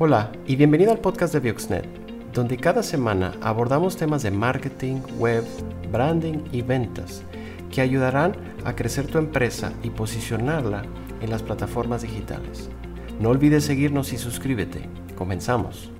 [0.00, 1.84] Hola y bienvenido al podcast de Bioxnet,
[2.32, 5.42] donde cada semana abordamos temas de marketing, web,
[5.90, 7.24] branding y ventas
[7.72, 10.84] que ayudarán a crecer tu empresa y posicionarla
[11.20, 12.70] en las plataformas digitales.
[13.18, 14.88] No olvides seguirnos y suscríbete.
[15.16, 15.90] Comenzamos.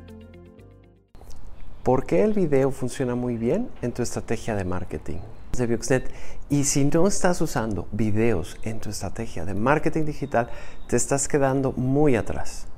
[1.82, 5.18] ¿Por qué el video funciona muy bien en tu estrategia de marketing?
[5.56, 6.08] de Bioxnet
[6.48, 10.50] y si no estás usando videos en tu estrategia de marketing digital,
[10.86, 12.68] te estás quedando muy atrás.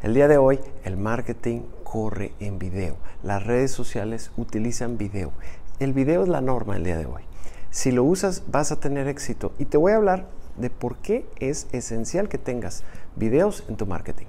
[0.00, 2.94] El día de hoy el marketing corre en video.
[3.24, 5.32] Las redes sociales utilizan video.
[5.80, 7.22] El video es la norma el día de hoy.
[7.70, 11.28] Si lo usas vas a tener éxito y te voy a hablar de por qué
[11.40, 12.84] es esencial que tengas
[13.16, 14.26] videos en tu marketing.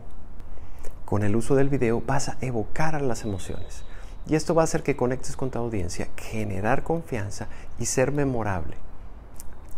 [1.05, 3.83] Con el uso del video vas a evocar las emociones
[4.25, 8.75] y esto va a hacer que conectes con tu audiencia, generar confianza y ser memorable.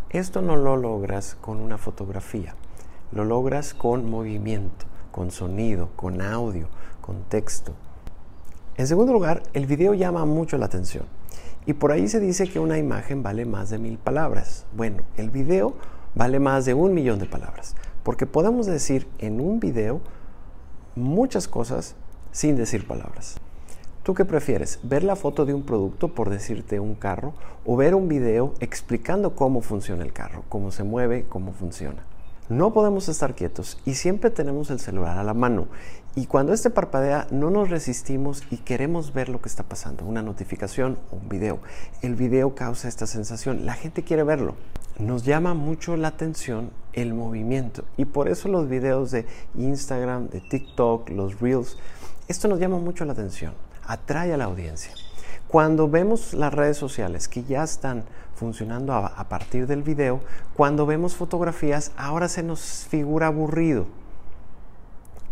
[0.10, 2.56] Esto no lo logras con una fotografía,
[3.12, 6.68] lo logras con movimiento con sonido, con audio,
[7.02, 7.74] con texto.
[8.78, 11.06] En segundo lugar, el video llama mucho la atención.
[11.66, 14.66] Y por ahí se dice que una imagen vale más de mil palabras.
[14.76, 15.76] Bueno, el video
[16.16, 17.76] vale más de un millón de palabras.
[18.04, 20.02] Porque podemos decir en un video
[20.96, 21.96] muchas cosas
[22.32, 23.36] sin decir palabras.
[24.04, 24.80] ¿Tú qué prefieres?
[24.82, 27.34] ¿Ver la foto de un producto, por decirte un carro,
[27.66, 32.04] o ver un video explicando cómo funciona el carro, cómo se mueve, cómo funciona?
[32.52, 35.70] No podemos estar quietos y siempre tenemos el celular a la mano.
[36.16, 40.22] Y cuando este parpadea no nos resistimos y queremos ver lo que está pasando, una
[40.22, 41.60] notificación o un video.
[42.02, 44.56] El video causa esta sensación, la gente quiere verlo.
[45.00, 50.42] Nos llama mucho la atención el movimiento y por eso los videos de Instagram, de
[50.42, 51.78] TikTok, los Reels,
[52.28, 53.54] esto nos llama mucho la atención,
[53.88, 54.92] atrae a la audiencia.
[55.52, 60.22] Cuando vemos las redes sociales que ya están funcionando a, partir del video,
[60.54, 63.86] cuando vemos fotografías, ahora se nos figura aburrido.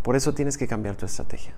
[0.03, 1.53] Por eso tienes que cambiar tu estrategia.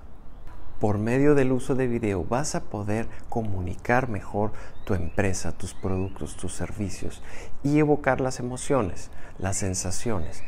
[0.78, 4.52] Por medio del uso de video vas a poder comunicar mejor
[4.84, 7.20] tu empresa, tus productos, tus servicios
[7.64, 10.44] y evocar las emociones, las sensaciones,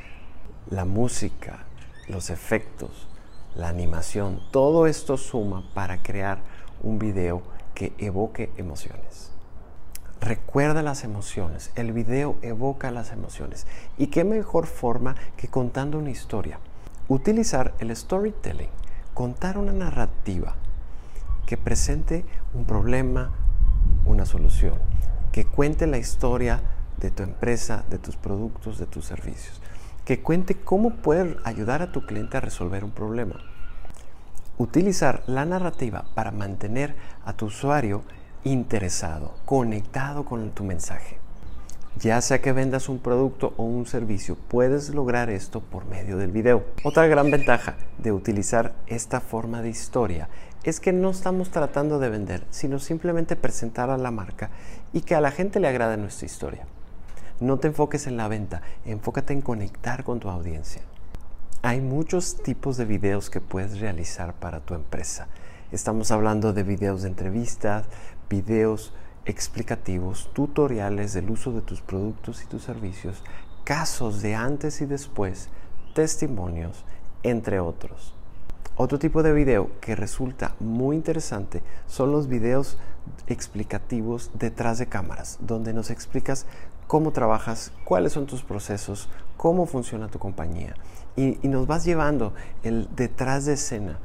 [0.70, 1.64] la música,
[2.06, 3.08] los efectos,
[3.56, 4.38] la animación.
[4.52, 6.38] Todo esto suma para crear
[6.81, 7.42] un video
[7.74, 9.30] que evoque emociones.
[10.20, 11.70] Recuerda las emociones.
[11.74, 13.66] El video evoca las emociones.
[13.98, 16.60] ¿Y qué mejor forma que contando una historia?
[17.08, 18.70] Utilizar el storytelling,
[19.12, 20.54] contar una narrativa
[21.44, 22.24] que presente
[22.54, 23.32] un problema,
[24.06, 24.78] una solución,
[25.30, 26.62] que cuente la historia
[26.96, 29.60] de tu empresa, de tus productos, de tus servicios,
[30.06, 33.53] que cuente cómo poder ayudar a tu cliente a resolver un problema
[34.59, 36.94] utilizar la narrativa para mantener
[37.25, 38.03] a tu usuario
[38.44, 41.19] interesado, conectado con tu mensaje.
[41.97, 46.32] Ya sea que vendas un producto o un servicio, puedes lograr esto por medio del
[46.32, 46.64] video.
[46.82, 50.28] Otra gran ventaja de utilizar esta forma de historia
[50.64, 54.50] es que no estamos tratando de vender, sino simplemente presentar a la marca
[54.93, 56.66] y que a la gente le agrade nuestra historia.
[57.38, 60.82] No te enfoques en la venta, enfócate en conectar con tu audiencia.
[61.66, 65.28] Hay muchos tipos de videos que puedes realizar para tu empresa.
[65.72, 67.86] Estamos hablando de videos de entrevistas,
[68.28, 68.92] videos
[69.25, 73.22] explicativos, tutoriales del uso de tus productos y tus servicios,
[73.64, 75.48] casos de antes y después,
[75.94, 76.84] testimonios,
[77.22, 78.14] entre otros.
[78.76, 82.76] Otro tipo de video que resulta muy interesante son los videos
[83.28, 86.46] explicativos detrás de cámaras, donde nos explicas
[86.88, 90.74] cómo trabajas, cuáles son tus procesos, cómo funciona tu compañía.
[91.14, 92.34] Y, nos vas llevando
[92.64, 94.00] el detrás de escena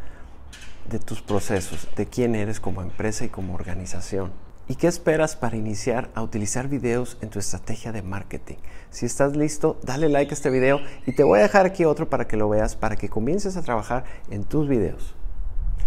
[0.87, 4.31] de tus procesos, de quién eres como empresa y como organización.
[4.69, 8.57] ¿Y qué esperas para iniciar a utilizar videos en tu estrategia de marketing?
[8.91, 12.07] Si estás listo, dale like a este video y te voy a dejar aquí otro
[12.07, 15.15] para que lo veas, para que comiences a trabajar en tus videos.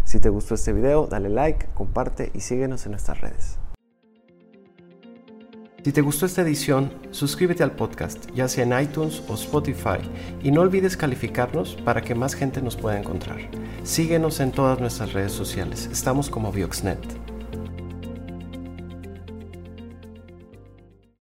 [0.03, 3.59] Si te gustó este video, dale like, comparte y síguenos en nuestras redes.
[5.85, 9.99] Si te gustó esta edición, suscríbete al podcast, ya sea en iTunes o Spotify,
[10.43, 13.39] y no olvides calificarnos para que más gente nos pueda encontrar.
[13.85, 17.32] Síguenos en todas nuestras redes sociales, estamos como Bioxnet.